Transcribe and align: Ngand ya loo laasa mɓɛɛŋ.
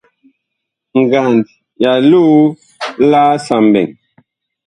Ngand 1.01 1.43
ya 1.83 1.91
loo 2.09 2.35
laasa 3.09 3.55
mɓɛɛŋ. 3.71 3.89